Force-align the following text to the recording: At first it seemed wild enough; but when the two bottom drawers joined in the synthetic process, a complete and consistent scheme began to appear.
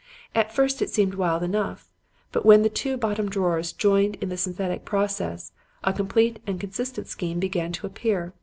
At 0.33 0.51
first 0.51 0.81
it 0.81 0.89
seemed 0.89 1.13
wild 1.13 1.43
enough; 1.43 1.87
but 2.31 2.43
when 2.43 2.63
the 2.63 2.69
two 2.69 2.97
bottom 2.97 3.29
drawers 3.29 3.71
joined 3.71 4.15
in 4.15 4.29
the 4.29 4.35
synthetic 4.35 4.83
process, 4.83 5.51
a 5.83 5.93
complete 5.93 6.39
and 6.47 6.59
consistent 6.59 7.05
scheme 7.05 7.39
began 7.39 7.71
to 7.73 7.85
appear. 7.85 8.33